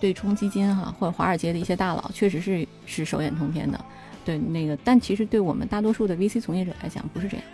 [0.00, 3.84] 对冲基金哈或者华尔街的一些大佬确实是是手眼通天的，
[4.24, 7.46] 对那个，但其实对我们大多数的 VC 从业者来讲不是这样。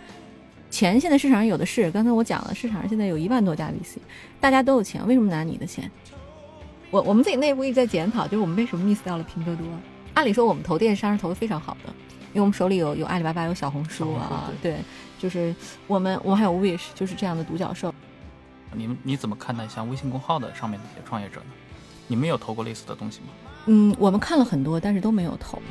[0.69, 3.97] 钱现在市场上有的是，刚才我讲了，市场上现在有一万多家 VC，
[4.39, 5.89] 大家都有钱，为什么拿你的钱？
[6.89, 9.65] 我我们自己内部一直在检讨，就是我们为什么 miss 掉了拼多多？
[10.13, 11.93] 按理说我们投电商是投的非常好的，
[12.33, 14.77] 因为我们手里有有阿里巴巴，有小红书啊，对，
[15.19, 15.55] 就是
[15.85, 17.93] 我们我们还有 Wish，就是这样的独角兽。
[18.73, 21.45] 你们你怎么看待像微信公号的上面的一些创业者呢？
[22.09, 23.27] 你们有投过类似的东西吗？
[23.65, 25.61] 嗯，我们看了很多，但是都没有投。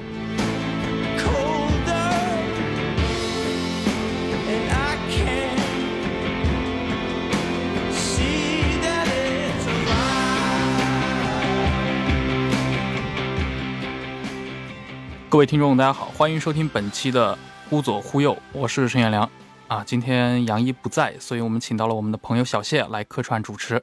[15.30, 17.34] 各位听众，大家好，欢迎收听本期的
[17.70, 19.28] 《忽左忽右》，我是陈远良
[19.68, 19.82] 啊。
[19.86, 23.82] 今天杨一不在，所以我们请到了我们的朋友小谢来客串主持。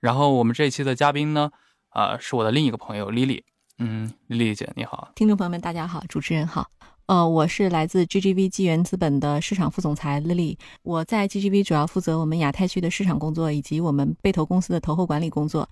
[0.00, 1.50] 然后我们这一期的嘉宾呢，
[1.96, 3.42] 啊，是我的另一个朋友 Lily。
[3.78, 6.68] 嗯，Lily 姐你好，听众朋友们大家好，主持人好。
[7.06, 15.66] 呃，我是来自 GGV 纪元资本的市场副总裁 Lily，我在 GGV 主要负责我们亚太区的市场工作以及我们被投公司的投后管理工作。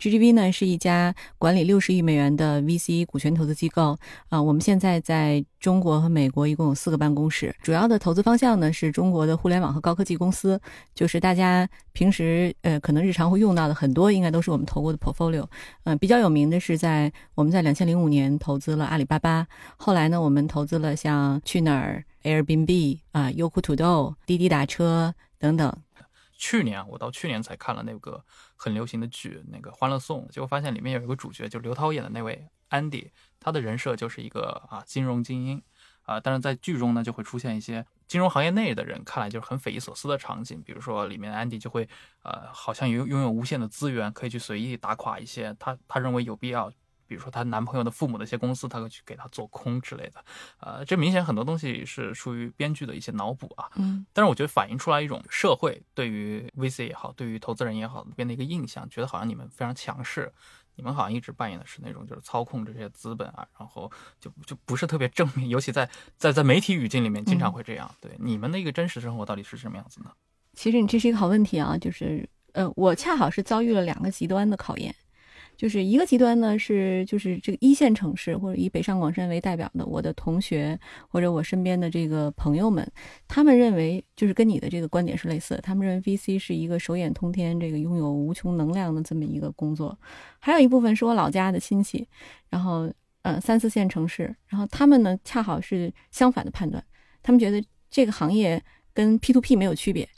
[0.00, 3.94] GGV 呢是一家管理六十亿美元的 VC 股权投资机构
[4.30, 10.58] 啊，我们现在在中国和美国一共有四个办公室，主要的投资方向呢是中国的互联网和高科技公司，
[10.94, 15.44] 就是大家平时呃可能日常会用到的很多，应该都是我们投过的 portfolio。
[15.84, 19.46] 嗯，比较有名的是在我们在两千零五年投资了阿里巴巴，
[19.76, 25.70] 后来呢我们投资了像去哪儿、Airbnb 啊、优酷土豆、滴滴打车等等。
[26.42, 28.24] 去年我到去年才看了那个
[28.56, 35.62] 很流行的剧，那个《欢乐颂》，结果发现里面有一个主角，就刘涛演的那位安迪，他的人设就是一个啊金融精英
[36.04, 41.86] 啊，但是在剧中呢就会出现一些金融行业内的人看来就是很匪夷所思的场景，比如说里面安迪就会
[42.22, 46.72] 呃好像拥拥有无限的资源，可以去随意打垮一些他他认为有必要。
[47.10, 50.24] 比如说她男朋友的父母的一些公司，她会去给她做空之类的，
[50.60, 53.68] 呃，这明显很多东西是出于编剧的一些脑补啊。
[53.74, 60.32] 嗯，但是我觉得反映出来一种社会对于 VC 也好，对于投资人也好，那边的一个印象，觉得好像你们非常强势，
[60.76, 63.90] 你们好像一直扮演的是那种就是操控这些资本啊，然后
[64.20, 67.92] 就就不是特别正面， 尤其在在在媒体语境里面经常会这样。
[68.00, 70.12] 对你们的一个真实生活到底是什么样子呢？
[70.54, 74.94] 其实你这是一个好问题啊，就是呃，我恰好是遭遇了两个极端的考验。
[75.60, 82.90] 就是一个极端呢，是就是这个一线城市或者以北上广深为代表的我的同学或者我身边的这个朋友们，
[83.28, 89.94] 他们认为就是跟你的这个观点是类似的，他们认为 VC 是一个手眼通天、这个拥有无穷能量的这么一个工作。
[90.38, 92.08] 还有一部分是我老家的亲戚，
[92.48, 92.90] 然后
[93.20, 96.82] 呃三四线城市，然后他们呢恰好是相反的判断，
[97.22, 98.58] 他们觉得这个行业
[98.94, 100.08] 跟 P to P 没有区别。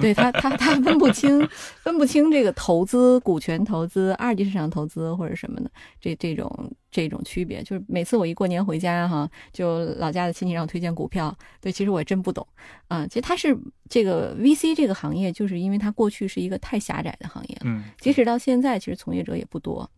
[0.02, 1.46] 对他，他他分不清，
[1.82, 7.62] 分不清这个投资、股权投资、二级市场投资或者什么的这这种这种区别。
[7.62, 12.46] 就是每次我一过年回家哈，就老家的亲戚让我推荐股票，对，其实我真不懂
[12.88, 13.06] 啊。
[13.06, 13.56] 其实他是
[13.88, 19.90] 这个 VC 这个行业，就是因为它过去是一个太狭窄的行业，嗯，即使到现在，其实从业者也不多，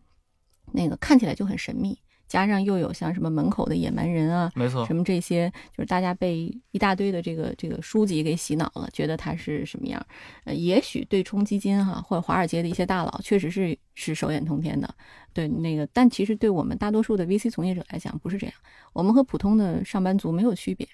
[0.71, 1.97] 那个看起来就很神秘。
[2.27, 10.03] 加上又有像什么门口的野蛮人啊，没错，什么这些，就是大家被一大堆的这个这个书籍给洗脑了，觉得它是什么样？
[10.45, 14.95] 呃，也许对冲基金哈或者华尔街的一些大佬确实是是手眼通天的，
[15.33, 18.55] 对那个，但其实对我们大多数的 VC 从业者来讲不是这样，
[18.93, 20.87] 我们和普通的上班族没有区别，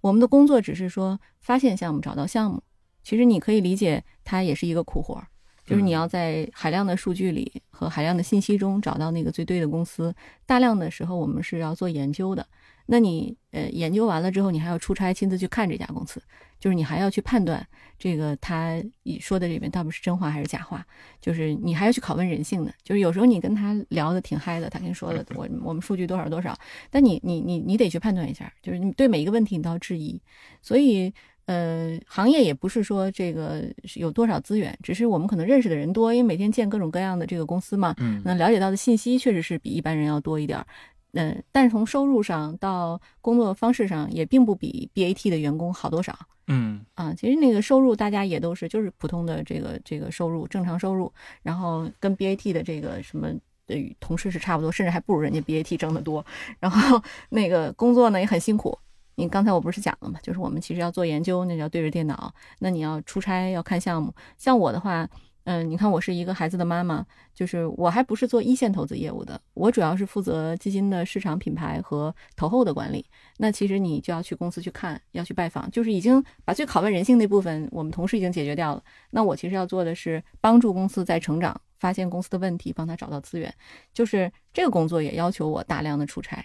[0.00, 2.62] 我们的工作只是说发现项目、找到项目，
[3.02, 5.22] 其实你可以理解它也是一个苦活。
[5.66, 10.14] 就是你要在海量的数据里和海量的信息中找到那个最对的公司。
[10.46, 12.46] 大量的时候，我们是要做研究的。
[12.86, 16.22] 那你呃研究完了之后，你还要出差亲自去看这家公司，
[16.60, 17.66] 就是你还要去判断
[17.98, 20.86] 这个他你说的里面到底是真话还是假话。
[21.20, 22.72] 就是你还要去拷问人性的。
[22.84, 26.56] 就是有时候你跟他聊的挺嗨的，他跟你说的我我们数据多少多少，
[26.88, 30.22] 但你你你你得去判断一下，就是你对每一个问题你都要质疑。
[30.62, 31.12] 所以。
[31.46, 33.64] 呃，行业也不是说这个
[33.94, 40.66] 有多少资源，只是我们可能认识的人多，因为每天见各种各样的这个公司嘛，嗯，那了解到的信息确实是比一般人要多一点儿，
[41.12, 51.12] 嗯，但是从收入上到工作方式上也并不比 BAT 的员工好多少，嗯，啊，其实那个收入大家也都是就是普通的这个这个收入正常收入，
[51.42, 53.28] 然后跟 BAT 的这个什么
[53.68, 56.26] 的同事是差不多，甚至还不如人家 BAT 挣得多，
[56.58, 58.76] 然后那个工作呢也很辛苦。
[59.16, 60.20] 你刚才我不是讲了吗？
[60.22, 64.14] 就是我们其实要做研究，那叫对着电脑；那你要出差要看项目。
[64.38, 65.08] 像我的话，
[65.44, 73.06] 嗯，你看我是一个孩子的妈妈，就是我还不是做一线投资业务的，我主要是负责基金的市场品牌和投后的管理。
[73.38, 78.82] 那其实你就要去公司去看，要去拜访，就是已经把最拷问人性那部分，我们同事已经解决掉了。
[79.10, 83.54] 那我其实要做的是帮助公司在成长发现公司的问题，帮他找到资源。
[83.94, 86.44] 就是这个工作也要求我大量的出差。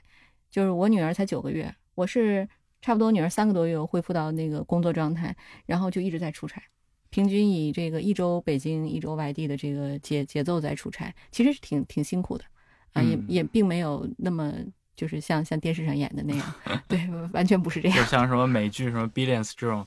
[0.51, 2.47] 就是我女儿才九个月，我是
[2.81, 5.35] 差不多女儿三个多月恢复到那个工作状态，
[5.65, 6.61] 然后就一直在出差，
[7.09, 12.43] 平均以这个一周北京一周外地的这个节节奏在出差，其实是挺挺辛苦的
[12.93, 14.53] 啊，也嗯也并没有那么
[14.95, 16.55] 就是像像电视上演的那样，
[16.87, 17.97] 对，完全不是这样。
[17.97, 19.85] 就像什么美剧什么《Billions》这种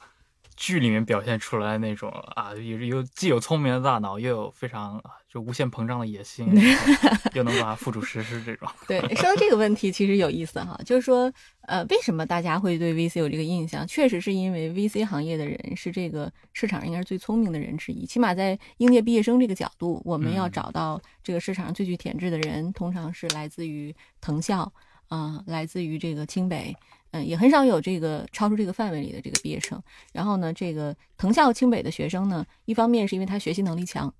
[0.56, 6.46] 剧里面表现出来那种啊，有有既有聪明的大脑，又有非常啊就无限膨胀的野心，
[7.34, 8.68] 又能把它付诸实施这种。
[8.86, 13.86] 对，说到这个问题，其实有意思哈，就是说，呃，为什么大家会对 VC 有这个印象？
[13.86, 24.72] 确实是因为 VC 行业的人是这个市场上应该是最聪明的人之一，起码在应届毕业生这个角度，我们要嗯找到这个市场上最具潜质的人，通常是来自于藤校，
[25.08, 26.74] 啊、来自于这个清北。
[27.14, 29.81] 嗯，也很少有这个超出这个范围里的这个毕业生。
[30.12, 34.12] 然后呢，这个藤校、清北的学生呢，一方面是因为他学习能力强，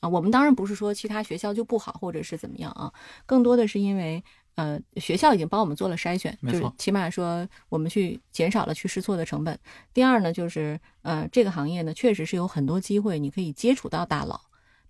[0.00, 2.90] 啊，我们当然不是说其他学校就不好或者是怎么样啊，
[3.26, 4.24] 更多的是因为
[4.54, 9.58] 呃学校已经帮我们做了筛选，就是起码说我们去减少了去试错的成本。
[9.92, 14.40] 第二呢，就是呃这个行业呢确实是有很多机会，你可以接触到大佬，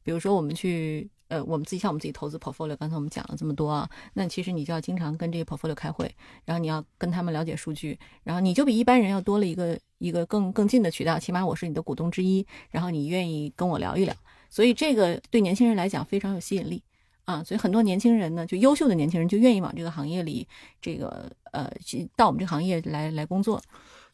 [0.05, 1.10] 比如说我们去。
[1.28, 6.14] 呃，我们自己像我们自己投资 portfolio，刚才我们讲了这么多啊，那其实你就要经常跟这些 portfolio 开会，
[6.44, 14.14] 然后你要跟他们了解数据，然后你就比一般人要多了一个一个更更近的渠道，起码我是你的股东之一，然后你愿意跟我聊一聊，
[14.48, 16.82] 所以这个对年轻人来讲非常有吸引力
[17.25, 20.48] 啊，所以很多年轻人呢，就优秀的年轻人就愿意往这个行业里，
[20.81, 21.70] 这个呃，
[22.16, 23.60] 到我们这个行业来来工作。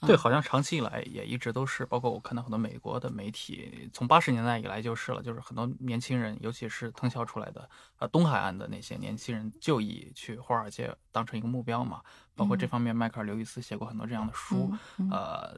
[0.07, 7.69] 对，啊好像长期以来也一直都是，包括我看到很多美国的媒体，从八十年代以来就是了，就是很多年轻人，尤其是藤校出来的，
[7.99, 12.03] 呃，东海岸的那些年轻人，就以去华尔街当成一个目标嘛。
[12.37, 14.73] 包括这嗯方面，迈克尔·刘易斯写过很多这样的书，
[15.11, 15.57] 呃，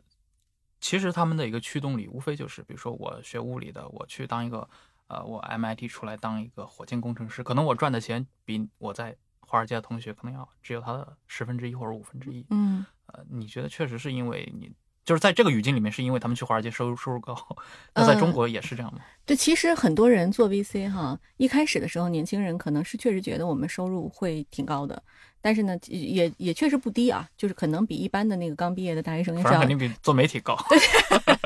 [0.81, 4.69] 其实他们的一个驱动力，无非就是，比如说我学物理的，我去当一个，
[5.07, 12.45] 呃，我 MIT 出来当一个火箭工程师，可能我赚的钱比我在华尔街的同学可能要只有他的十分之一或者五分之一。
[12.51, 12.96] 嗯，呃，
[13.31, 14.71] 你觉得确实是因为你
[15.05, 17.37] 就是在这个语境里面，是因为他们去华尔街收入收入高，
[17.95, 19.01] 那在中呃国也是这样吗？
[19.27, 25.03] 对，其实很多人做 VC 哈，一开始的时候，年轻人可能是确实觉得我们收入会挺高的，
[25.43, 30.57] 但是呢，也也确实不低啊，就是可能比一般的那个刚毕业的大学生是要肯定比做媒体高。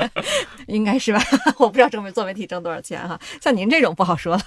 [0.68, 1.20] 应该是吧？
[1.58, 4.42] 我不知道做媒做媒体挣多少钱哈，像您这种不好说了。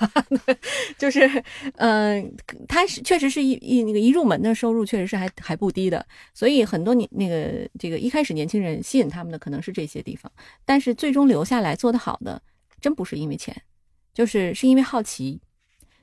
[0.97, 1.43] 就是，
[1.77, 2.33] 嗯、
[2.67, 10.31] 他是确实是一一那个一入门的收入确实是还还不低的，所以很多年那个这个一开始年轻人吸引他们的可能是这些地方，
[10.65, 12.41] 但是最终留下来做得好的，
[12.83, 13.63] 真不是因为钱，
[14.13, 15.39] 就是是因为好奇，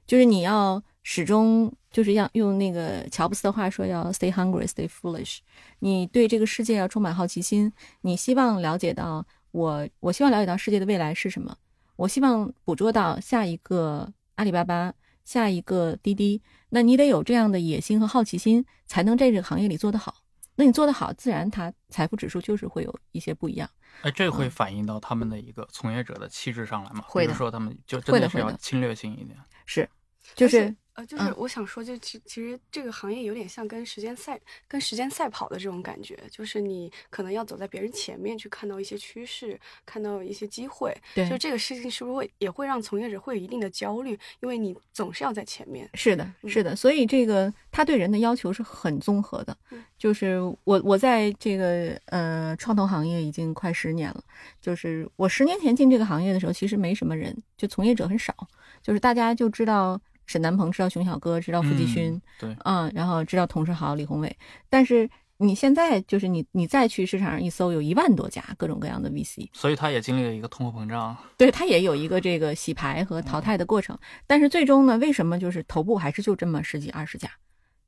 [0.06, 5.40] 就是你要始终就是要用那个乔布斯的话说，要 stay hungry, stay foolish。
[5.80, 11.54] 你对这个世界要充满好奇心，你希望了解到我，我希望了解到世界的未来是什么，
[11.96, 16.40] 我希望捕捉到下一个阿里巴巴，下一个滴滴。
[16.70, 20.22] 那你得有这样的野心和好奇心，才能在这个行业里做得好。
[20.56, 23.68] 那你做得好，自然它财富指数就是会有一些不一样。
[24.02, 27.02] 哎，这会嗯反映到他们的一个从业者的气质上来吗？
[27.06, 29.38] 会的比如说他们就真的是要侵略性一点。
[29.66, 29.88] 是，
[30.34, 40.96] 就是呃，就是嗯我想说，就其其实这个行业有点像跟时间赛、跟时间赛跑的这种感觉，就是你可能要走在别人前面去看到一些趋势，看到一些机会。
[41.14, 45.88] 对就这个事情是不是会也会让从业者会有一定的焦虑，因为你总是要在前面。
[45.94, 49.82] 是的，是的，所以这个他对人的要求是很综合的嗯。
[49.96, 54.24] 就是我我在这个呃创投行业已经快十年了，
[54.60, 58.34] 就是我十年前进这个行业的时候，其实没什么人，就从业者很少，
[58.82, 64.36] 就是大家就知道沈南鹏，知道熊小哥，知道付继勋，嗯对，嗯，然后知道童世豪、李宏伟，
[64.68, 71.16] 但是你现在就是你你再去市场上一搜，有一万多家各种各样的 VC，所以他也经历了一个通货膨胀。
[71.36, 77.28] 对，他也有一个这个洗牌和淘汰的过程，但是最终呢，为什么就是头部还是就这么十几二十家，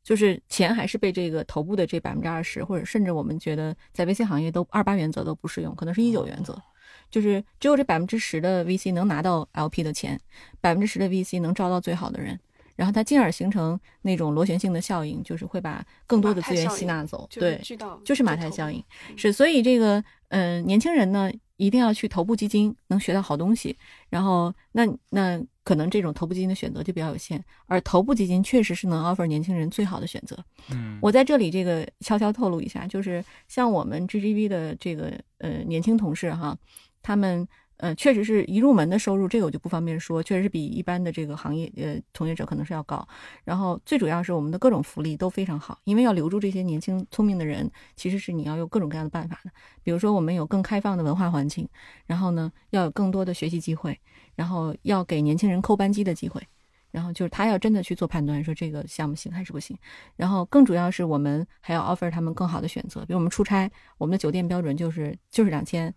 [0.02, 6.60] 就是钱还是被这个头部的这百分之二十，或者甚至我们觉得在 VC 行业都二八原则都不适用，可能是一九原则，
[7.12, 10.18] 就是只有这百分之十的 VC 能拿到 LP 的钱，
[10.60, 12.36] 百分之十的 VC 能招到最好的人。
[12.74, 17.28] 然后它进而形成那种螺旋性的效应，就是会把更多的资源吸纳走。
[17.30, 17.60] 对，
[18.02, 18.82] 就是马太效应。
[19.10, 23.76] 嗯是，所以这个呃，年轻人呢，一定要去头部基金，能学到好东西。
[24.08, 30.42] 然后，那那可能这种头部基金的选择就比较有限，而头部基金确实是能 offer 年轻人最好的选择。
[30.70, 36.56] 嗯，我在这里这个悄悄透露一下，就是像我们 GGV 的这个呃年轻同事哈，
[37.02, 37.46] 他们
[37.78, 43.04] 呃，确实是一入门的收入，这个我就不方便说，确实是比一般的这个行业呃从业者可能是要高。
[43.42, 49.50] 然后最主要是我们的各种福利都非常好，因为要留住这些年轻聪明的人，其实是你要有各种各样的办法的。
[49.82, 51.68] 比如说我们有更开放的文化环境，
[52.06, 53.98] 然后呢要有更多的学习机会，
[54.36, 56.40] 然后要给年轻人扣扳机的机会，
[56.92, 59.76] 然后就是他要真的去做判断，说这个项目行还是不行。
[60.14, 63.68] 然后更主要是我们还要 offer 他们更好的选择，比如我们出差，
[63.98, 65.92] 我们的酒店标准就是就是两千。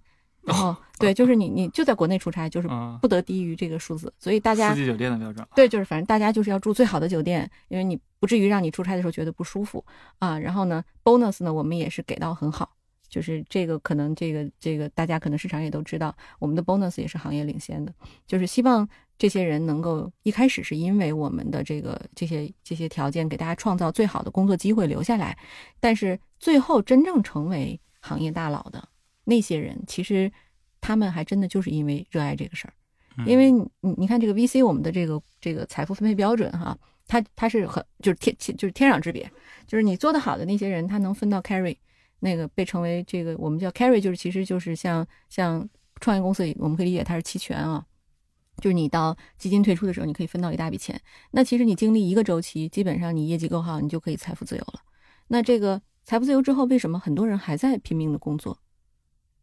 [0.45, 2.69] 然 后，对，就是你，你就在国内出差，就是
[3.01, 4.13] 不得低于这个数字。
[4.19, 9.83] 所以大家四季酒店的标准，对，就是反正大家就是要住最好的酒店，因为你不至于让你出差的时候觉得不舒服
[10.19, 10.37] 啊。
[10.37, 12.69] 然后呢，bonus 呢，我们也是给到很好，
[13.09, 17.91] 就是这个可能这个这个大家可能市场也都知道，我们的 bonus 也是行业领先的，
[18.27, 18.87] 就是希望
[19.17, 25.37] 这些人能够一开始是因为我们的这个这些这些条件给大家创造最好的工作机会留下来，
[25.79, 28.87] 但是最后真正成为行业大佬的。
[29.25, 30.32] 那些人其实，
[30.79, 32.74] 他们还真的就是因为热爱这个事儿，
[33.25, 33.67] 因为你
[33.98, 36.77] 你看这个 VC 我们的这个这个财富分配标准哈，
[37.08, 39.29] 它它是很就是天就是天壤之别，
[39.67, 41.75] 就是你做的好的那些人，他能分到 carry，
[42.20, 45.67] 那个被称为这个我们叫 carry，就是其实就是像像
[46.00, 47.86] 创业公司我们可以理解它是期权啊，
[48.62, 51.00] 就是你到基金退出的时候，你可以分到一大笔钱，
[51.32, 54.82] 那其实你经历一个周期，基本上你业绩够好，你就可以财富自由了。
[55.27, 58.60] 那这个财富自由之后，为什么很多人还在拼命的工作？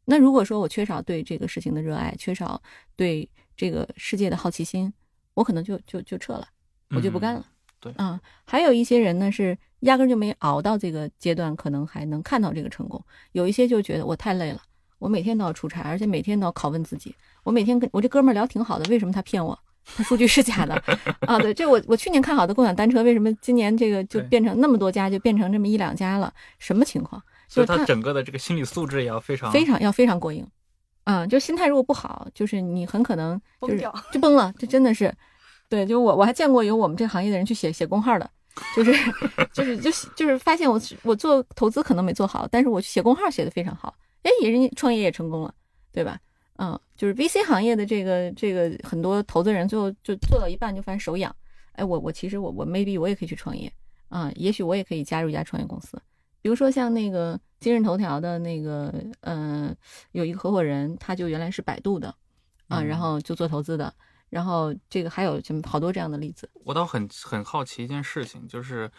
[0.05, 2.61] 那如果说我缺少对这个事情的热爱，缺少
[2.97, 4.93] 对这个世界的好奇心，
[5.35, 6.47] 我可能就就就撤了，
[6.91, 7.47] 我就不干了。
[7.79, 13.05] 对啊，还有一些人呢是压根就没熬到这个阶段，可能还能看到这个成功。
[13.33, 14.63] 有一些就觉得我太累了，
[14.99, 17.15] 我每天都要出差，而且每天都要拷问自己。
[17.43, 19.59] 我每天跟我这哥们儿聊挺好的，为什么他骗我？
[19.85, 20.81] 他数据是假的
[21.27, 21.37] 啊？
[21.41, 26.33] 对，这我我去年看好的共享单车，为什么今年这个就变成那么多家，就变成这么一两家了？
[26.61, 27.21] 什么情况？
[27.53, 30.47] 所以他整个的这个心理素质也要非常非常要非常过硬，
[31.05, 35.15] 嗯，就心态如果不好，就是你很可能就是就崩了，就真的是，
[35.69, 38.31] 对，就我我还见过有我们这个行业的人去写写公号的，
[38.75, 38.93] 就是
[39.53, 45.55] 就是就就是发现我我做投资可能没做好，但是我写公号写的非常好，哎，也人家创业也成功了，
[45.93, 46.19] 对吧？
[46.57, 51.35] 嗯，就是 VC 行业的这个这个很多投资人最后就做到一半就发现手痒，
[51.73, 53.71] 哎，我我其实我我 maybe 我也可以去创业
[54.09, 56.01] 嗯，也许我也可以加入一家创业公司。
[56.43, 59.75] 比如说像那个今日头条的那个，呃，
[60.11, 62.13] 有一个合伙人，他就原来是百度的，
[62.67, 63.95] 啊，然后就做投资的，
[64.29, 66.51] 然后这个还有什么好多这样的例子。
[66.65, 68.91] 我倒很很好奇一件事情，就是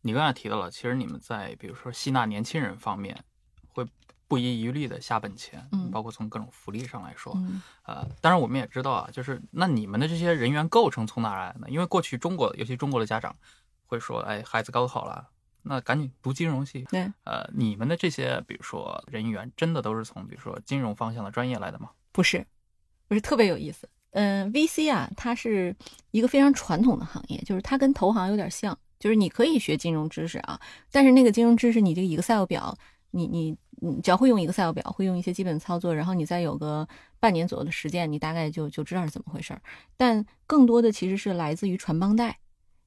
[0.00, 3.22] 你刚才提到了，其实你们在比如说吸纳年轻人方面，
[3.68, 3.86] 会
[4.26, 7.38] 不遗余力的下本钱，嗯，包括从各种福利上来说，
[7.82, 11.66] 呃，当然我们也知道啊，就是那你们的这些人员构成从哪来的呢？
[11.68, 13.36] 因为过去中国，尤其中国的家长
[13.84, 15.28] 会说，哎，孩子高考了。
[15.68, 16.86] 那赶紧读金融系。
[16.90, 21.90] 对，呃，你们的这些，比如说人员，真的都是从比如说金融方向的专业来的吗？
[22.12, 22.46] 不是，
[23.08, 23.88] 不是特别有意思。
[24.12, 25.74] 嗯，VC 啊，它是
[26.10, 30.58] 一个非常传统的行业，就是它跟投行有点像，就是你可以学金融知识啊，
[30.90, 32.74] 但是那个金融知识，你这个 Excel 表，
[33.10, 36.88] 你你你只要会用 Excel 表，会用一些基本操作，然后你再有个
[37.20, 39.60] 半年左右的实践，你大概就就知道是怎么回事儿。
[39.98, 42.38] 但更多的其实是来自于传帮带。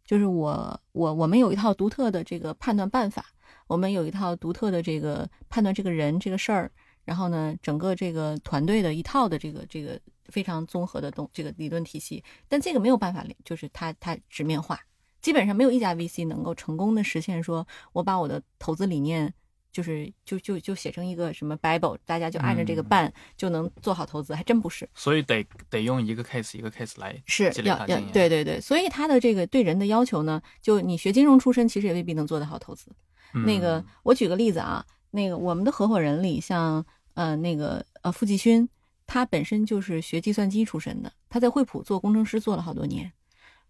[0.09, 3.23] 就是我我我们有一套独特的这个判断办法，
[3.67, 6.71] 我们有一套独特的这个判断这个人这个事儿，
[7.05, 14.79] 然后呢，整个这个团队的一套的这个这个非常综合的东这个理论体系，但这个没有办法，就是它它直面化，
[15.21, 19.31] 基本上没有一家 VC 能够成功的实现，说我把我的投资理念。
[19.71, 24.89] 就是就就就写成一个什么 Bible，大家就按着这个办就能做好投资，还真不是。
[24.93, 32.91] 所以得得用一个 case 一个 case 来是要要对对对，所以他的这个对人的要求呢，就你学金融出身，其实也未必能做得好投资。
[33.45, 36.83] 那个我举个例子啊，那个我们的合伙人里，像
[37.13, 38.67] 呃那个呃付继勋，
[39.05, 43.11] 他本身就是学计算机出身的，他在惠普做工程师做了好多年。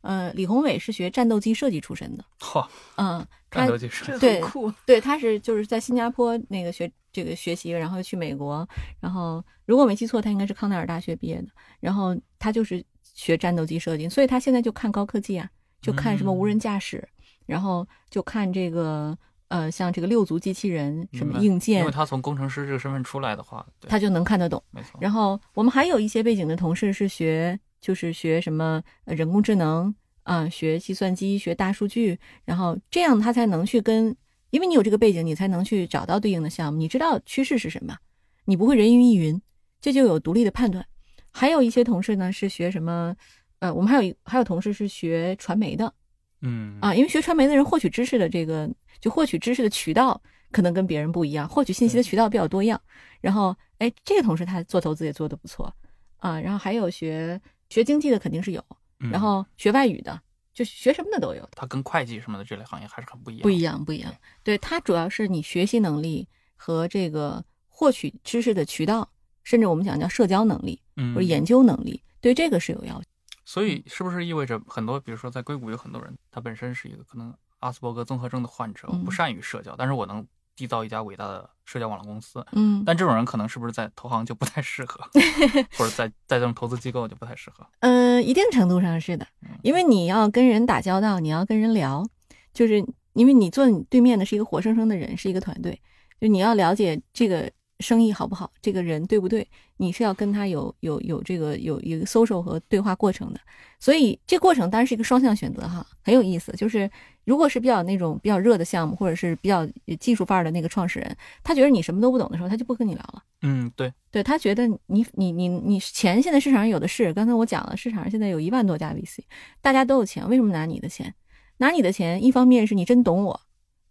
[0.01, 2.23] 呃，李宏伟是学战斗机设计出身的。
[2.39, 2.65] 嚯，
[2.95, 4.41] 嗯，战斗机设计对
[4.85, 8.67] 对，他是就是在新加坡那个学这个学习，然后去美国，
[9.01, 11.47] 然后如果没记错，他应该是康奈尔大学毕业的。
[11.81, 15.49] 然后他就是学战斗机设计，所以他现在就看高科技啊，
[15.81, 17.05] 就看什么无人驾驶，
[17.45, 19.17] 然后就看这个
[19.49, 21.79] 呃，像这个六足机器人什么硬件。
[21.79, 24.63] 因为他从工程师这个身份出来的话，他就能看得懂。
[24.71, 24.97] 没错。
[25.01, 27.59] 然后我们还有一些背景的同事是学。
[27.81, 29.93] 就是学什么人工智能
[30.23, 34.15] 啊，学计算机，学大数据，然后这样他才能去跟，
[34.51, 36.77] 因为你有这个背景，你才能去找到对应的项目。
[36.77, 37.97] 你知道趋势是什么，
[38.45, 39.41] 你不会人云亦云，
[39.81, 40.85] 这就有独立的判断。
[41.31, 43.15] 还有一些同事呢是学什么，
[43.59, 45.93] 呃，我们还有一还有同事是学传媒的，
[46.41, 48.69] 嗯啊，因为学传媒的人获取知识的这个
[48.99, 50.21] 就获取知识的渠道
[50.51, 52.79] 可能跟别人不一样，获取信息的渠道比较多样。
[53.21, 55.73] 然后哎，这个同事他做投资也做得不错。
[56.17, 58.63] 啊，然后还有学学经济的肯定是有，
[58.99, 60.21] 嗯然后学外语的，
[60.53, 61.47] 就学什么的都有。
[61.53, 63.43] 它跟会计什么的这类行业还是很不一样。
[63.43, 64.13] 不一样，不一样。
[64.43, 69.09] 对，它主要是你学习能力和这个获取知识的渠道，
[69.43, 73.05] 甚至我们讲叫社交能力嗯，或者研究能力，对这个是有要求。
[73.45, 80.25] 所以是不是意味着很多，比如说在硅谷有很多人，他本身是一个可能阿斯伯格综合症的患者，不善于社交，但是我能
[80.59, 82.45] 缔造一家伟大的社交网络公司。
[82.51, 84.99] 嗯但这种人可能是不是在投行就不太适合，
[85.77, 87.65] 或者在在这种投资机构就不太适合？
[87.79, 89.25] 嗯，一定程度上是的，
[89.61, 92.05] 因为你要跟人打交道，你要跟人聊，
[92.53, 95.79] 就是因为你坐你对面的是一个活生生的人，是一个团队，
[96.19, 97.49] 就你要了解这个
[97.79, 99.47] 生意好不好，这个人对不对，
[99.77, 103.39] 你是要跟他有有有这个有一个 social 和对话过程的，
[103.79, 106.51] 所以这过程当然是一个双向选择哈，很有意思。
[106.53, 106.89] 就是
[107.29, 109.63] 如果是比较那种比较热的项目，或者是比较
[109.99, 113.21] 技术范儿的那个创始人，他觉得你什么都不懂的时候，他就不跟你聊了。
[113.43, 119.19] 嗯，对，对他觉得你你你你钱现在市场上有的是，刚才我讲了，市场上现在有一万多家 VC，
[119.61, 121.13] 大家都有钱，为什么拿你的钱？
[121.57, 123.39] 拿你的钱，一方面是你真懂我，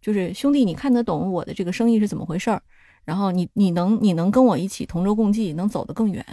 [0.01, 2.61] 就是兄弟，你看得懂我的这个生意是怎么回事儿，
[3.05, 6.25] 然后你你能你能跟我一起同舟共济，能走得更远。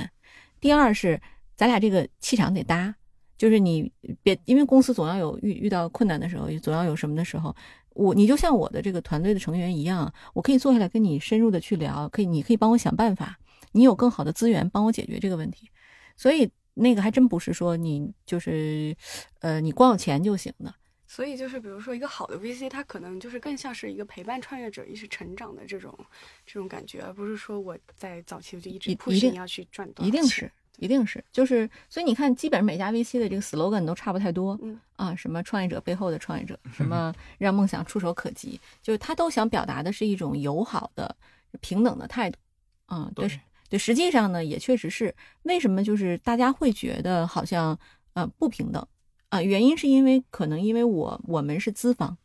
[0.60, 1.20] 第二是
[1.54, 2.96] 咱俩这个气场得搭，
[3.36, 3.90] 就是你
[4.22, 7.54] 别因为公司总要有遇遇到困难的时候，总要有什么的时候，
[7.90, 13.38] 我你就像我的这个团队的成员一样，我可以坐下来跟你深入的去聊，可以你可以帮我想办法，
[13.72, 15.70] 你有更好的资源帮我解决这个问题，
[16.16, 18.96] 所以那个还真不是说你就是，
[19.40, 20.74] 呃，你光有钱就行的。
[21.08, 25.96] 所以就是比如说一个好的 VC，它可能就是更像是一个陪伴创业者一起成长的这种
[26.44, 34.78] 这种感觉，而不是说我在早期我就一直一 push 一定你要去赚多少一定是，一定是，就是，所以你看，基本上每家 VC 的这个 slogan 都差不太多，嗯。
[34.96, 41.14] 啊，什么创业者背后的创业者，什 么让梦想触手可及，就是他都想表达的是一种友好的、
[41.60, 42.38] 平等的态度，
[42.86, 47.78] 啊，对对，对，实际上呢，也确实是，为什么就是大家会觉得好像
[48.14, 48.86] 呃不平等？
[49.28, 52.16] 啊、原因是因为可能因为我我们是资方，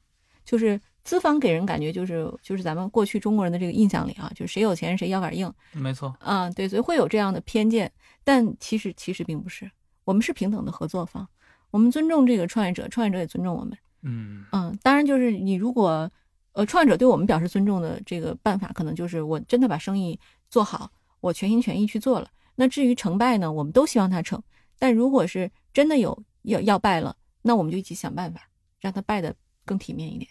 [0.45, 7.92] 就是资方给人感觉就是就是咱们过去中国人的这个印象里啊，就是谁有钱谁腰杆硬，没错，啊，对，所以会有这样的偏见，
[8.24, 9.70] 但其实其实并不是，
[10.04, 11.28] 我们是平等的合作方，
[11.72, 13.78] 我们尊重这个创业者，创业者也尊重我们。
[14.04, 16.10] 嗯，嗯，当然就是你如果
[16.54, 22.28] 呃创业者对我们表示尊重的这个办法，可能就是我真的把生意做好，我全心全意去做了。
[22.56, 24.42] 那至于成败呢，我们都希望他成，
[24.78, 28.42] 但如果是真的有要要败了，那我们就一起想办法
[28.80, 29.36] 让他败的
[29.66, 30.30] 更体面一点。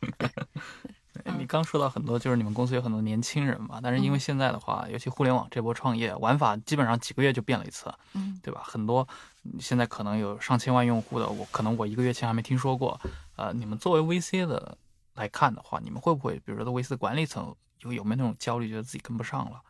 [1.24, 8.62] 嗯你刚说到很多，就是你们公司有很多年轻人嘛，但是因为嗯现在的话，尤其互联网这波创业玩法，基本上几个月就变了一次，嗯对吧？
[8.64, 9.06] 很多
[9.44, 13.00] 嗯现在可能有上千万用户的，我可能我一个月前还没听说过。
[13.36, 14.76] 呃，你们作为 VC 的
[15.14, 19.60] 来看的话，你们会不会，比如说 VC 的管理层有有没有那种焦虑，觉得自己跟不上了？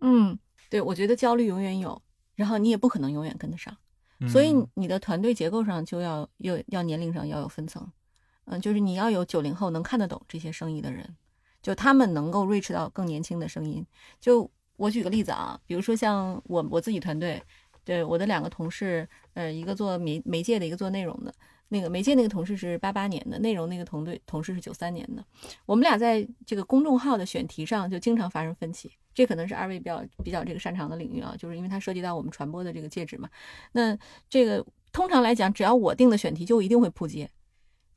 [0.00, 0.38] 嗯，
[0.70, 2.00] 对，我觉得焦虑永远有，
[2.36, 3.76] 然后你也不可能永远跟得上。
[4.28, 7.86] 所以嗯你的团队结构上就要又要年龄上要有分层，
[8.52, 11.16] 嗯，就是你要有九零后能看得懂这些生意的人，
[11.62, 13.86] 就他们能够 reach 到更年轻的声音。
[14.20, 17.40] 就我举个例子啊，比如说像我我自己团队，
[17.84, 21.32] 对我的两个同事，呃，一个做媒媒介的，一个做内容的。
[21.72, 25.24] 那个媒介那个同事是八八年的，内容那个同队同事是九三年的。
[25.66, 33.30] 我们俩在这个公众号的选题上就经常发生分歧，这可能是二位比较比较这个擅长的领域啊，就是因为它涉及到我们传播的这个介质嘛。
[33.70, 33.96] 那
[34.28, 37.30] 这个通常来讲，只要我定的选题就一定会扑街，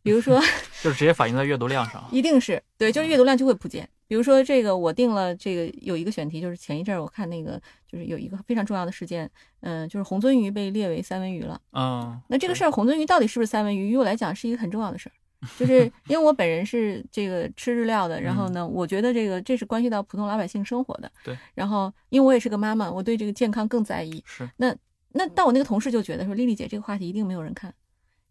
[0.04, 0.40] 比如说
[0.84, 2.04] 就是直接反映在阅读量上。
[2.12, 3.88] 一定是对，就是阅读量就会扑街。
[4.06, 9.28] 比如说这个我定了这个有一个选题，就是前一阵儿我看那个就是有一个非常重要的事件，
[9.62, 11.60] 嗯、就是红鳟鱼被列为三文鱼了。
[11.72, 15.14] 嗯，那这个事儿，红鳟鱼到底是不是三文鱼，于我来讲是一个很重要的事儿，
[15.58, 21.12] 就是 因为我本人是这个吃日料的，然后呢，我觉得这个这是关系到普通老百姓生活的。
[21.24, 21.36] 对。
[21.56, 24.22] 然后，因为我也是个妈妈，我对这个健康更在意。
[24.28, 24.76] 是那
[25.14, 27.74] 那但我那个同事就觉得说，丽丽姐这个话题一定没有人看，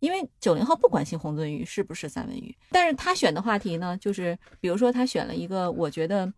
[0.02, 6.30] 因为九零后不关心红鳟鱼是不是三文鱼，但是他选的话题呢，就是比如说他选了一个我觉得，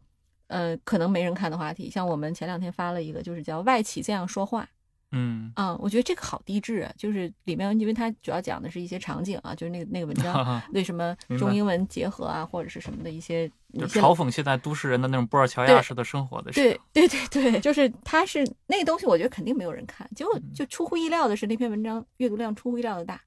[0.49, 4.69] 呃，可能没人看的话题，像我们前两天发了一个，就是叫外企这样说话。
[5.17, 16.61] 嗯，啊、我觉得这个好低质啊，就是里面因为它主要讲的是一些场景啊，就是那个那个文章对什么中英文结合啊，或者是什么的一些就嘲讽现在都市人的那种布尔乔亚式的生活的事
[16.93, 23.21] 对对对对，就是他是那个东西，我觉得肯定没有人看，结果嗯就出乎意料的是那篇文章阅读量出乎意料的大，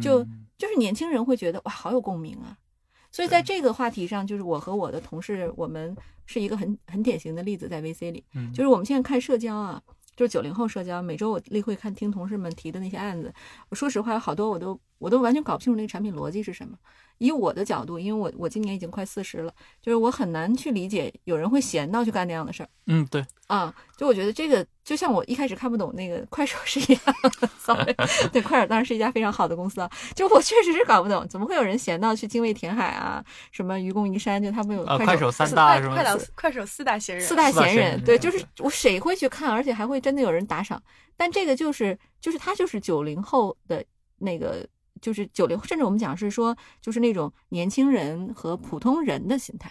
[0.00, 0.46] 就嗯。
[0.58, 2.56] 就是年轻人会觉得哇好有共鸣啊，
[3.10, 8.52] 所以在这个话题上，就是我和我的同事，我们是一个很很典型的例子，在 VC 里，嗯。
[8.52, 9.82] 就是我们现在看社交啊，
[10.14, 13.34] 就是九零后社交，每周我例会看听同事们提的那些案子，
[13.70, 16.78] 我说实话，有好多我都我都完全搞不清楚那个产品逻辑是什么。
[17.18, 23.72] 以我的角度，因为我我今年已经快四十了，就是我很难去理解有人会闲到去干那样的事儿嗯，对，啊。
[23.96, 27.02] 就我觉得这个就像我一开始看不懂那个快手是一样
[27.40, 27.94] 的， sorry，
[28.32, 29.88] 对，快手当然是一家非常好的公司啊。
[30.16, 40.82] 就我确实是搞不懂，怎么会有人闲到去精卫填海啊，什么愚公移山，就他们有啊，快快手三大什么快手快手四大闲人，四大闲人，对，对就是我谁会去看，而且还会真的有人打赏。
[41.16, 43.84] 但这个就是就是他就是九零后的
[44.18, 44.66] 那个，
[45.02, 49.70] 就是九零，甚至我们讲是说，就是那种年轻人和普通人的心态。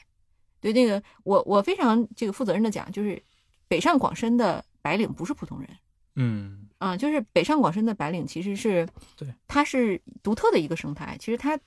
[0.59, 3.19] 对，那个我我非常这个负责任的讲，就是
[3.67, 5.69] 北上广深的白领不是普通人。
[6.17, 11.15] 嗯，啊、就是北上广深的白领其实是，对，它是独特的一个生态。
[11.17, 11.57] 其实它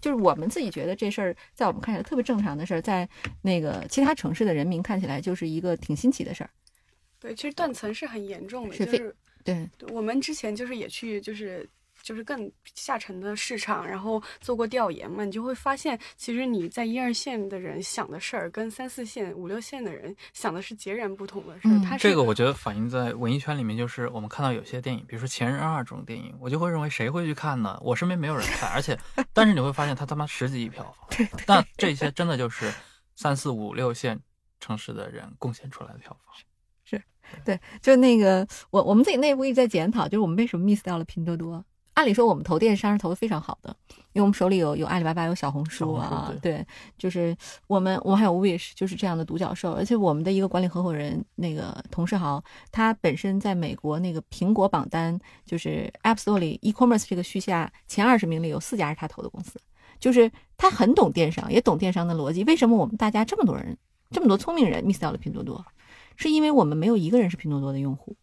[0.00, 3.08] 就是我们自己觉得这事儿，在我们看起来特别正常的事儿，在
[3.40, 6.50] 那个其他城市的人民看起来就是一个挺新奇的事儿。
[7.20, 11.66] 对，其实断层是很严重的，就是，对我们之前就是也去就是。
[12.02, 21.70] 就是更下沉的市场，然后做过调研嘛，你就会发现，其实你在一二线的人想的事儿，跟三四线、五六线的人想的是截然不同的事儿。
[21.70, 27.78] 嗯他这个我觉得反映在文艺圈里面，就是我们看到有些电影，比如说《前任二》这种电影，我就会认为谁会去看呢？
[27.82, 28.98] 我身边没有人看，而且，
[29.32, 32.72] 但是你会发现他他妈十几亿票房，那这些真的就是
[33.14, 34.18] 三四五六线
[34.60, 36.34] 城市的人贡献出来的票房。
[36.84, 37.02] 是
[37.44, 41.64] 对，就那个我我们自己内部一直在检讨，就是我们为什么 miss 掉了拼多多。
[41.94, 43.74] 按理说我们投电商是投的非常好的，
[44.12, 49.72] 因为我们手里有有阿里巴巴有小红书啊书，对，就是我们我们还有 Wish，就是这样的独角兽。
[49.72, 59.60] 而且我们的一个管理合伙人那个童世豪，他本身在美国那个苹果榜单，就是 App Store 里 e-commerce 这个序下前二十名里有四家是他投的公司，
[60.00, 62.42] 就是他很懂电商，也懂电商的逻辑。
[62.44, 63.76] 为什么我们大家这么多人，
[64.10, 65.62] 这么多聪明人 miss 掉了拼多多？
[66.16, 68.16] 是因为我们没有一个人是拼多多的用户。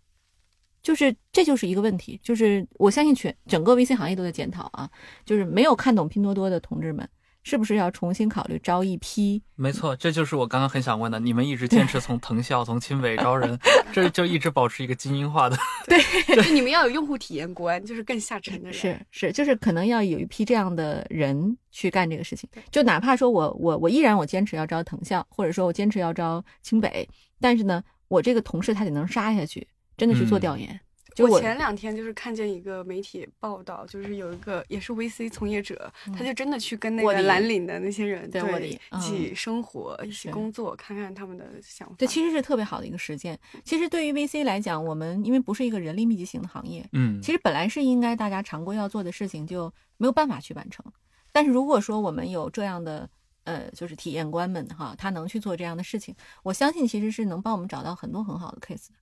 [0.89, 4.89] 就是这就是一个问题，就是我相信全整个 VC 行业都在检讨啊，
[5.23, 7.08] 就是没有看懂拼多多的同志们，
[7.43, 9.39] 是不是要重新考虑招一批？
[9.54, 11.19] 没错，这就是我刚刚很想问的。
[11.19, 13.56] 你们一直坚持从藤校、从清北招人，
[13.93, 15.56] 这就一直保持一个精英化的。
[15.86, 16.02] 对
[16.36, 18.73] 就你们要有用户体验观，就是更下沉的人。
[18.73, 22.49] 是是，就是可能要有一批这样的人去干这个事情。
[22.71, 27.08] 就哪怕说我我我依然我坚持要招藤校，或者说我坚持要招清北，
[27.39, 29.67] 但是呢，我这个同事他得能杀下去，
[29.99, 30.79] 真的去做嗯调研。
[31.15, 41.95] 就我前两天就是看见一个媒体报道，就是有一个也是 VC 从业者，他就真的去跟那个蓝领的那些人对一起嗯生活、一起工作，看看他们的想法。
[41.97, 43.38] 这其实是特别好的一个实践。
[43.65, 50.85] 其实对于 VC 来讲，我们因为不是一个人力密集型的行业，嗯，其实本来是应该大家常规要做的事情就没有办法去完成。
[51.33, 53.09] 但是如果说我们有这样的
[53.43, 58.93] 呃，就是体验官们哈，他能去做这样的事情，我相信其实是能帮我们找到很多很好的 case 的。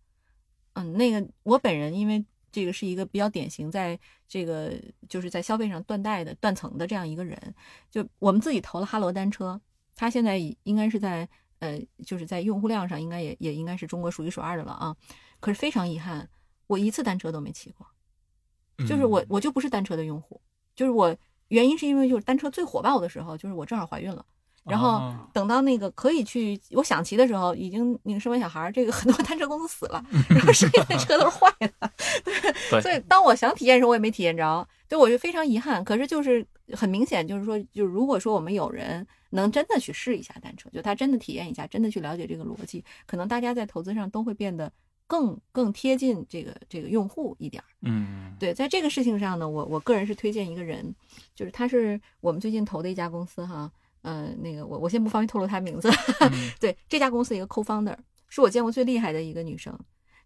[0.77, 4.71] 嗯，那个我本人因为这个是一个比较典型，在这个
[5.09, 7.55] 就是在消费上断代的断层的这样一个人，
[7.89, 9.59] 就我们自己投了哈罗单车，
[9.95, 11.27] 它现在应该是在
[11.59, 14.95] 呃，就是在用户量上应该也也应该是中国数一数二的了啊。
[15.39, 16.29] 可是非常遗憾，
[16.67, 17.87] 我一次单车都没骑过。
[18.87, 20.39] 就是我嗯我就不是单车的用户，
[20.75, 24.23] 就是我原因是因为就是单车最火爆的时候，就是我正好怀孕了。
[24.67, 31.91] 然后哦等到那个可以去，我想骑的时候，已经那个生完小孩儿，这个很多单车公司死了，然后剩下的车都是坏的。
[32.71, 35.83] 对所以当我想体验的时候，我也没体验着，对我就非常遗憾。
[35.83, 44.71] 可是就是很明显，就是说，就如果说我们有人能真的去试一下单车，就他真的体验一下，真的去了解这个逻辑，可能大家在投资上都会变得
[45.05, 47.67] 更更贴近这个这个用户一点儿。
[47.81, 50.93] 嗯，对，在这个事情上呢，我我个人是推荐一个人，
[51.35, 55.89] 就是他是我们最近投的一家公司哈，呃，那个我我先不方便透露他名字，
[56.21, 57.95] 嗯 对这家公司的一个 co-founder
[58.27, 59.77] 是我见过最厉害的一个女生，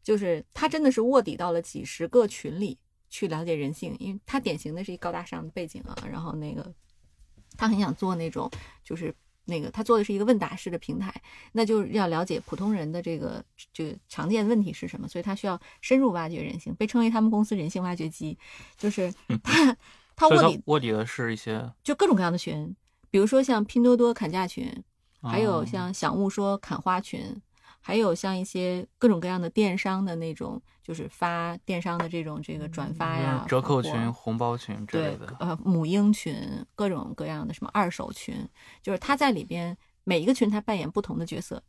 [0.04, 2.78] 就是她真的是卧底到了几十个群里
[3.10, 6.74] 去了解人性，因为她典型的是一高大上的背景啊，然后那个
[7.58, 8.50] 她很想做那种
[8.84, 9.14] 就是。
[9.46, 11.12] 那个她做的是一个问答式的平台，
[11.52, 18.38] 那就是要了解普通人的这个这个常见问题是什么，所以她需要深入挖掘人性，被称为他们公司人性挖掘机，
[18.78, 19.12] 就是
[19.44, 19.76] 他
[20.16, 22.74] 他 卧底卧底的是一些，就各种各样的群，
[23.12, 24.84] 比如说像拼多多砍价群，
[25.22, 25.66] 还有哦。
[25.66, 27.40] 像享物说砍花群，
[27.80, 38.36] 还有像一些各种各样的电商的那种，就是发电商的这种这个转发呀、折扣群、红包群之类的，，呃，母婴群，各种各样的什么二手群，
[38.82, 41.62] 就是他在里边每一个群他扮演不同的角色，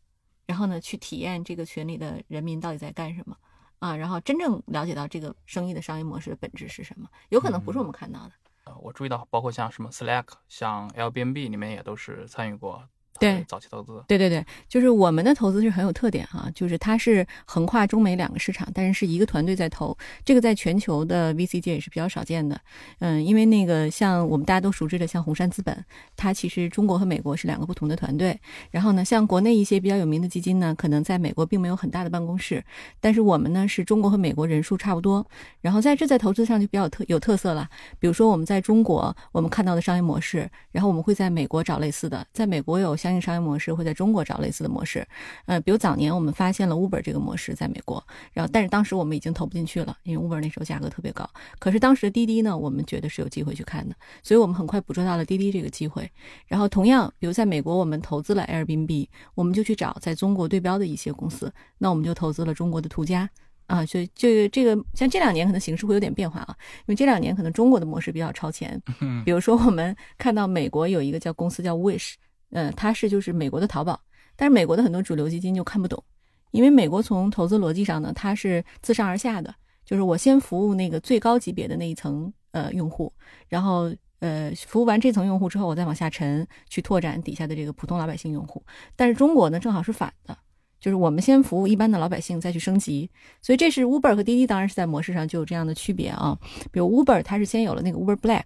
[0.47, 3.37] 然后呢去体验这个群里的人民到底在干什么。
[3.81, 8.27] 啊，然后真正了解到这个生意的商业模式的本质是什么，有可能不是我们看到的。
[8.27, 8.33] 呃
[8.83, 12.89] 我注意到，包括像什么 Slack、像 Airbnb 里面也都是参与过
[13.19, 22.61] 对早期投资，对对对，就是我们的投资是很有特点哈，就是它是横跨中美两个市场，但是是一个团队在投，这个在全球的 VC 界也是比较少见的。
[22.99, 25.85] 嗯，因为那个像我们大家都熟知的像红杉资本，
[26.17, 28.39] 它其实中国和美国是两个不同的团队。
[28.71, 32.65] 然后呢，像国内一些比较有名的基金呢，可能在美国并没有很大的办公室，
[33.01, 35.25] 但是我们呢是中国和美国人数差不多，
[35.61, 37.69] 然后在这在投资上就比较特有特色了。
[38.01, 45.05] 比如说我们在中国我们看到的商业模式，然后我们会在美国找类似的，在美国有相应商业模式，会在中国找类似的模式。
[45.47, 48.01] 呃，比如早年我们发现了 Uber 这个模式在美国，
[48.33, 51.29] 然后但是当时我们已经投不进去了，因为 Uber 那时候价格特别高。
[51.59, 56.09] 可是当时的滴滴呢，我们觉得是有机会去看的，所以我们很快捕捉到了滴滴这个机会。
[56.47, 63.29] 然后同样，比如在美国我们投资了 Airbnb，我们就去找在中国对标的一些公司，那我们就投资了中国的途家。
[63.67, 68.79] 啊，所以这个这个像这两年可能形势会有点变化啊，因为这两年可能中国的模式比较超前。
[69.25, 72.15] 比如说我们看到美国有一个叫公司叫 Wish。
[72.53, 74.01] 嗯，它是就是美国的淘宝，
[74.37, 76.03] 但是美国的很多主流基金就看不懂，
[76.51, 83.13] 因为美国从投资逻辑上呢，它是自上而下的，就是我先服务那个最高级别的那一层呃用户，
[83.49, 88.63] 然后呃服务完这层用户之后，我再往下沉去拓展底下的这个普通老百姓用户。
[88.95, 90.37] 但是中国呢正好是反的，
[90.79, 93.11] 就是我们先服务一般的老百姓，再去升级。
[93.41, 96.39] 所以这是 Uber 和滴滴当然是在模式上就有这样的区别啊，
[96.71, 98.45] 比如 Uber 它是先有了那个 Uber Black。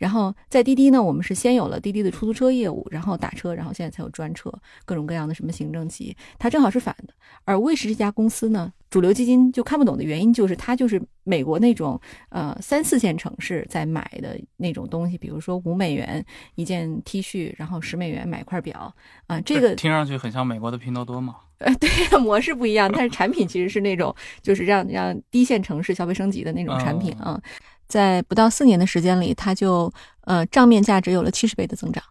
[0.00, 4.50] 然后在滴滴呢，我们是先有了滴滴的出租车业务，然后打车，然后现在才有专车，
[4.86, 7.12] 各种各样的什么行政级，它正好是反的。
[7.44, 18.94] 而卫士这家公司呢，主流基金就看不懂的原因就是它就是美国那种呃三四线城市在买的那种东西，比如说五美元一件 T 恤，然后十美元买块表
[19.26, 21.36] 啊，这个听上去很像美国的拼多多嘛？
[21.58, 27.38] 呃，对，模式不一样，但是产品其实是那种就是让让低线城市消费升级的那种产品啊。
[27.90, 32.02] 在不到四年的时间里，它就呃账面价值有了七十倍的增长。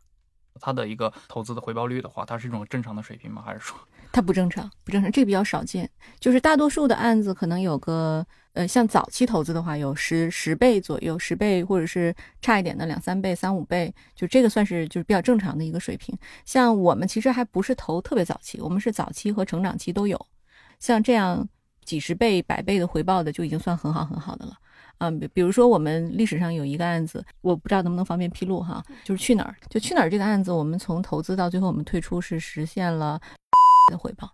[0.62, 3.42] 它的一个投资的回报率的话，它是一种正常的水平吗？
[3.44, 3.78] 还是说
[4.12, 4.70] 它不正常？
[4.84, 5.90] 不正常，这个比较少见。
[6.20, 16.14] 就是大多数的案子可能有个呃，像早期投资的话，有十十倍左右，十倍或者是差一点的两三倍、三五倍，就这个算是就是比较正常的一个水平。
[16.44, 20.20] 像我们其实还不是投特别早期，我们是早期和成长期都有。
[20.80, 21.48] 像这样
[21.86, 24.54] 几十倍、百倍的回报的，就已经算很好很好的了。
[25.00, 33.20] 嗯，比比如说我们历史上有一个案子，我不知道能不能方便披露哈，就是去哪儿就去哪儿这个案子，我们从投资到最后我们退出是实现了
[33.90, 34.30] 的回报，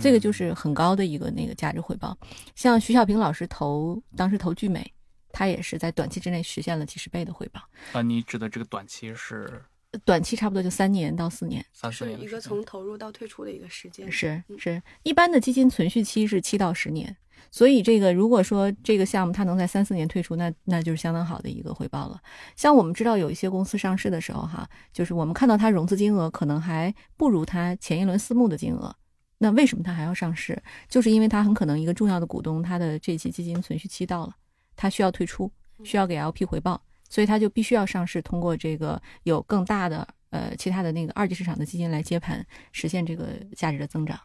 [0.00, 2.16] 这个就是很高的一个那个价值回报。
[2.54, 4.92] 像徐小平老师投当时投聚美，
[5.32, 7.60] 他也是在短期之内实现了几十倍的回报。
[7.92, 9.64] 啊，你指的这个短期是？
[10.04, 14.12] 短期差不多就三年到四年，三四年一个从投入到退出的一个时间。
[14.12, 17.16] 是是，一般的基金存续期是七到十年。
[17.50, 22.20] 所以，这个如果说这个项目它能在三四年退出，那那就是相当好的一个回报了。
[22.56, 28.94] 像我们知道有一些公司上市的时候，哈，就是我们看到它融资金额可能还不如它前一轮私募的金额，
[29.38, 30.60] 那为什么它还要上市？
[30.88, 34.34] 就是因为它很可能一个重要的股东，它的这期基金存续期到了，
[34.76, 35.50] 它需要退出，
[35.84, 44.18] 需要给 LP 回报，所以它就必须要上市，通过这个有更大的呃其他的那个二级市场的基金来接盘，实现这个价值的增长。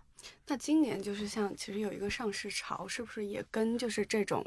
[0.48, 4.46] 那今年就是像其实有一个上市潮，是不是也跟就是这种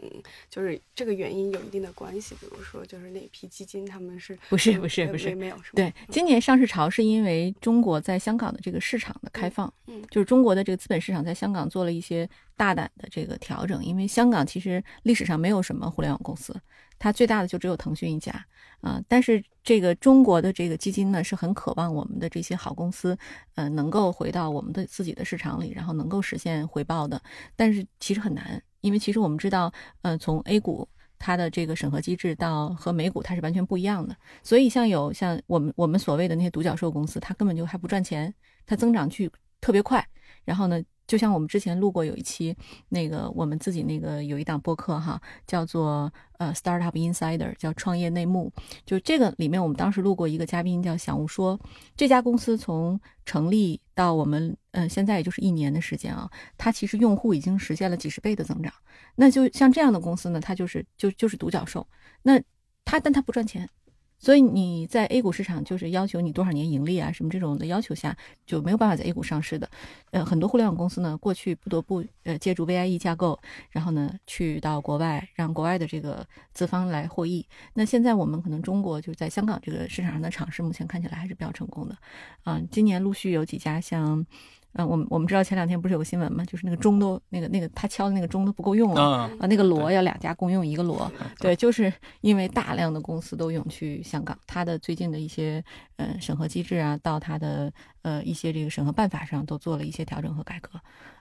[0.51, 2.35] 就是这个原因有一定的关系？
[2.41, 16.55] 比如说就是那批基金他们是不是不是不是没有是对，今年上市潮是因为中国在香港的这个市场的开放，嗯，就是中国的这个资本市场在香港做了一些大胆的这个调整，因为香港其实历史上没有什么互联网公司。
[16.99, 18.33] 它最大的就只有腾讯一家
[18.81, 23.17] 啊，但是这个中国的这个基金呢是很渴望我们的这些好公司，
[23.55, 27.21] 呃，能够回到我们的自己的市场里，然后能够实现回报的。
[27.57, 34.17] 但是其实很难，因为其实我们知道，呃，从 A 股它的这个审核机制到和美股它是完全不一样的。
[34.43, 38.33] 所以像有像我们我们所谓的那些独角兽公司，它根本就还不赚钱，
[38.67, 39.31] 它增长去
[39.61, 40.07] 特别快，
[40.47, 40.83] 然后呢。
[41.09, 42.53] 就像我们之前录过有一期，
[42.89, 48.53] 那个我们自己那个有一档播客哈，叫做呃 Startup Insider，叫创业内幕。
[48.85, 51.57] 就这个里面，我们当时录过一个嘉宾叫响悟说，
[51.97, 56.29] 这家公司从成立到我们嗯现在也就是一年的时间啊，
[56.59, 58.73] 它其实用户已经实现了几十倍的增长。
[59.15, 61.87] 那就像这样的公司呢，它就是就就是独角兽。
[62.25, 62.37] 那
[62.85, 63.71] 它但它不赚钱。
[64.19, 69.69] 所以你在 A 股市场就是要求你多少年盈利啊，什么这种的要求下就没有办法在 A 股上市的。
[70.11, 73.39] 呃，很多互联网公司呢，过去不得不呃借助 VIE 架构，
[73.71, 77.47] 然后呢去到国外，让国外的这个资方来获益。
[77.75, 81.97] 那现在我们可能中国就是在香港这个市场上的尝试，目前看起来还是比较成功的。
[82.43, 84.25] 啊，今年陆续有几家像。
[84.79, 86.45] 嗯，我们我们知道前两天不是有个新闻吗？
[86.45, 89.01] 就是那个钟都那个那个他敲的那个钟都不够用了。
[89.01, 95.65] 嗯，啊，那个锣要两家共用一个锣，对，就是因为大量的公司都涌去香港，它的最近的一些
[95.97, 100.79] 呃审核机制啊，到它的呃一些这个审核办法上都做了一些调整和改革，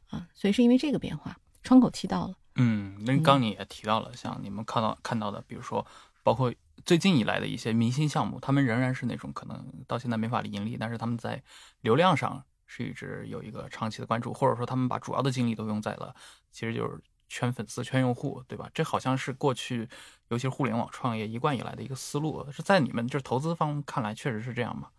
[0.09, 2.33] 啊，所以是因为这个变化，窗口期到了。
[2.57, 5.85] 嗯，那刚你也提到了，像你们看到看到的，比如说
[6.23, 6.53] 包括
[6.85, 11.41] 最近以来的一些明星项目，他们仍然是那种可能到现在没法盈利，但是他们在
[11.81, 12.43] 流量上
[12.75, 16.13] 是一直有一个长期的关注，或者说他们把主要的精力都用在了，
[16.51, 18.69] 其实就是圈粉丝、圈用户，对吧？
[18.73, 19.87] 这好像是过去，
[20.27, 24.89] 尤其是互联网创业一贯以来的一个思路，是在你们就是投资方看来确实是这样吗？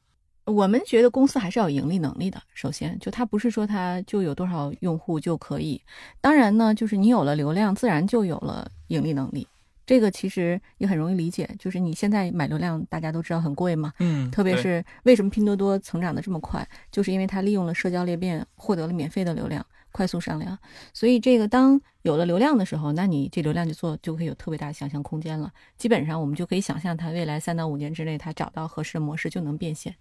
[0.46, 2.40] 我们觉得公司还是要有盈利能力的。
[2.54, 5.82] 首先，就它不是说它就有多少用户就可以。
[6.20, 9.48] 当然呢，就是你有了流量，自然就有了盈利能力。
[9.86, 11.48] 这个其实也很容易理解。
[11.58, 13.92] 就是你现在买流量，大家都知道很贵嘛。
[14.00, 20.58] 嗯，特别是为什么拼多多成长的这么快，就是因为它利用了社交裂变，获得了免费的流量，快速上量。
[20.92, 25.52] 所以这个当有了流量的时候，那你这流量就做就可以有特别大的想象空间了。
[25.78, 29.94] 基本上我们就可以想象它未来三到五年之内，它找到合适的模式就能变现。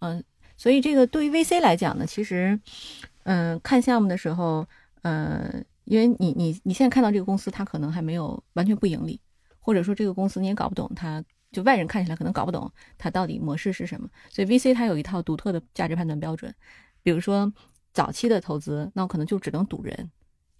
[0.00, 0.22] 嗯，
[0.56, 2.58] 所以这个对于 VC 来讲呢，其实，
[3.24, 4.66] 嗯，看项目的时候，
[5.02, 9.20] 呃，因为你你你现在看到这个公司，它可能还没有完全不盈利，
[9.60, 14.08] 或者说这个公司你也搞不懂，它就外人看起来可能搞不懂它到底模式是什么。
[14.30, 16.54] 所以 VC 它有一套独特的价值判断标准，
[17.02, 17.52] 比如说
[17.92, 20.10] 早期的投资，那我可能就只能赌人，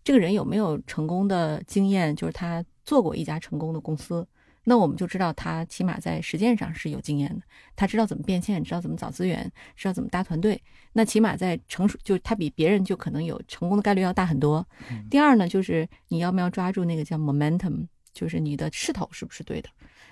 [0.05, 4.29] 这个人有没有成功的经验，就是他做过一家成功的公司。
[4.65, 7.43] 那我们就知道他起码在实践上是有经验的，
[7.75, 10.63] 他知道怎么变现，知道怎么找资源，知道怎么搭团队。
[10.93, 14.65] 那起码在成熟，就他比别人就可能有成功的概率要大很多。
[15.11, 19.69] 第二呢，就是你要不要抓住那个叫 momentum，就是你的势头是不是对的？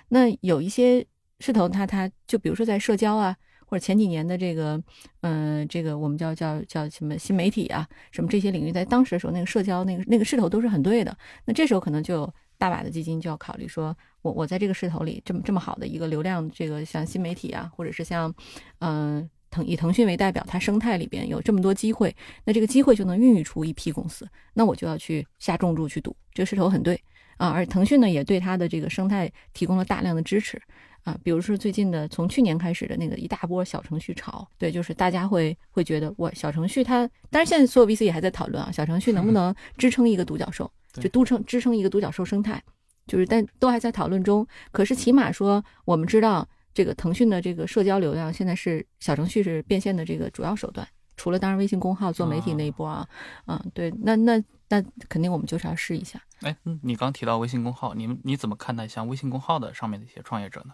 [0.09, 1.05] 那有一些
[1.39, 3.33] 势头，他他就比如说在社交啊，
[3.65, 4.83] 或者前几年的这个，
[5.21, 11.17] 嗯，这个我们叫叫叫什么新媒体啊，什么这些领域，在当时的时候，那个社交那个那个势头都是很对的。
[11.45, 13.95] 那这时候可能就有大把的基金就要考虑说。
[14.21, 18.33] 我我在这个势头里这么这么好的一个流量，这个像新媒体啊，或者是像，
[18.79, 26.97] 嗯腾以腾讯为代表，它生态里边有这么多机会，那这个机会就能孕育出一批公司，那我就要去下重注去赌，这个势头很对
[27.35, 27.49] 啊。
[27.49, 30.61] 而腾讯呢，也对它的这个生态提供了大量的支持
[31.03, 42.61] 啊，比如说最近的从去年开始的那个一大波小程序潮，对，就是大家会会觉得我小程序它，当然现在所有 VC 也还在讨论啊，小程序能不 能支撑一个独角兽，就都撑支撑一个独角兽生态。
[43.07, 44.45] 就是，但都还在讨论中。
[44.71, 50.87] 可是起码说，我们知道这个腾讯的这个社交流量现在是小程序是变现的这个主要手段。
[51.17, 53.07] 除了当然微信公号做媒体那一波啊，
[53.45, 56.19] 嗯，对，那那那肯定我们就是要试一下。
[56.41, 60.73] 哎，你刚提到微信公号，你们你怎么看待像微信公号的上面的一些创业者呢？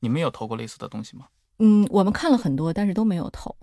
[0.00, 1.26] 你们有投过类似的东西吗？
[1.58, 3.54] 嗯，我们看了很多，但是都没有投，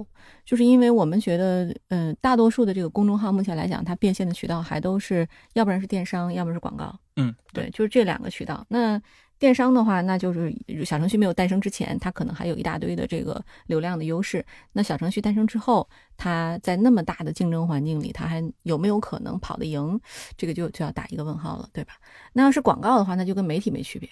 [0.45, 6.97] 就是因为我们觉得，嗯，大多数的这个公众号目前来讲，它变现的渠道还都是，要不然是电商，要不然是广告。
[7.17, 8.65] 嗯，对，就是这两个渠道。
[8.69, 9.01] 那
[9.37, 14.45] 电商的话，那就是小程序没有诞生之前，它可能还有一大堆的这个流量的优势。
[14.71, 19.99] 那小程序诞生之后，它在那么大的竞争环境里，它还有没有可能跑得赢？
[20.37, 21.93] 这个就就要打一个问号了，对吧？
[22.31, 24.07] 那要是广告的话，那就跟媒体没区别，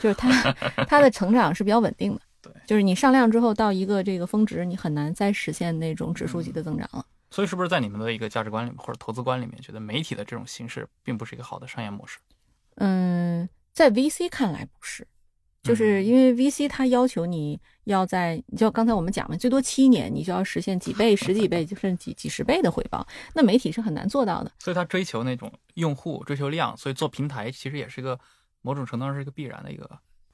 [0.00, 0.30] 就是它
[0.88, 2.20] 它的成长是比较稳定的。
[2.42, 7.04] 对，就是你上量之后到一个这个峰值，你很难再实现那种指数级的增长了。
[7.30, 12.18] 所以，是不是在你们的一个价值观里面或者投资观里面，觉得媒体的这种形式并不是一个好的商业模式？
[12.74, 15.06] 嗯，在 VC 看来不是，
[15.62, 23.06] 就是因为 VC 它要求你要在，就刚才我们讲嘛，最多七年，你就要实现几倍、 十几倍，甚至几几十倍的回报。
[23.34, 24.50] 那媒体是很难做到的。
[24.58, 28.18] 所以，他追求那种用户，追求量，所以做平台其实也是一个
[28.62, 29.88] 某种程度上是一个必然的一个。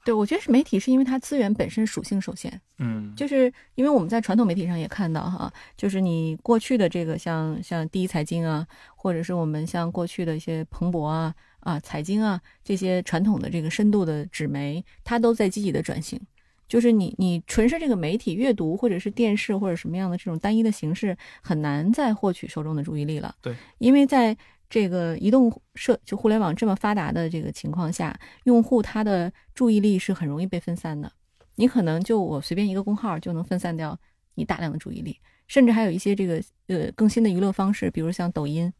[0.06, 2.60] 对，我觉得是媒体，是因为它资源本身属性受限。
[2.78, 8.64] 嗯，就是因为我们在传统媒体上也看到哈，就是你过去的这个像像第一财经啊，
[8.94, 16.20] 或者是我们像过去的一些彭博啊啊财经啊这些传统的这个深度的纸媒，它都在积极的转型。
[16.68, 23.34] 就是你你纯是这个媒体阅读或者是电视或者什么样的这种单一的形式，很难再获取受众的注意力了。
[23.42, 24.36] 对，因为在
[24.68, 31.10] 这个移动社就互联网这么发达的这个情况下，用户他的注意力是很容易被分散的。
[31.54, 33.98] 你可能就我随便一个公号就能分散掉
[34.34, 38.72] 你大量的注意力，甚至还有一些这个呃更新的娱乐方式，比如像抖音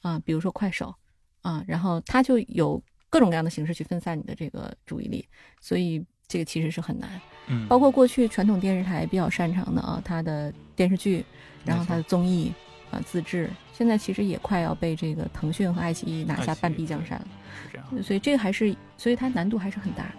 [0.00, 0.94] 啊，比如说快手
[1.42, 5.28] 啊，然后它就有各种各样的形式去分散你的这个注意力，
[5.60, 7.20] 所以这个其实是很难。
[7.46, 11.24] 嗯，包括过去传统电视台比较擅长的啊，它的电视剧，
[11.64, 12.52] 然后它的综艺。
[13.02, 20.12] 自制现在其实也快要被这个腾讯和爱奇艺拿下半壁江山了所以这个还是所以它难度还是很大